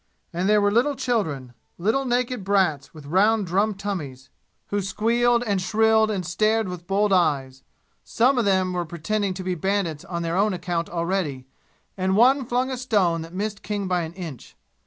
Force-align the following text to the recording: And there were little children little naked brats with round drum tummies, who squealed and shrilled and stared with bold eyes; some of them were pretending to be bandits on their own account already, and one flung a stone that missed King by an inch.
And 0.33 0.49
there 0.49 0.59
were 0.61 0.71
little 0.71 0.95
children 0.95 1.53
little 1.77 2.05
naked 2.05 2.43
brats 2.43 2.91
with 2.91 3.05
round 3.05 3.45
drum 3.45 3.75
tummies, 3.75 4.31
who 4.69 4.81
squealed 4.81 5.43
and 5.43 5.61
shrilled 5.61 6.09
and 6.09 6.25
stared 6.25 6.67
with 6.67 6.87
bold 6.87 7.13
eyes; 7.13 7.61
some 8.03 8.39
of 8.39 8.45
them 8.45 8.73
were 8.73 8.83
pretending 8.83 9.35
to 9.35 9.43
be 9.43 9.53
bandits 9.53 10.03
on 10.03 10.23
their 10.23 10.35
own 10.37 10.55
account 10.55 10.89
already, 10.89 11.45
and 11.97 12.17
one 12.17 12.47
flung 12.47 12.71
a 12.71 12.77
stone 12.79 13.21
that 13.21 13.31
missed 13.31 13.61
King 13.61 13.87
by 13.87 14.01
an 14.01 14.13
inch. 14.13 14.55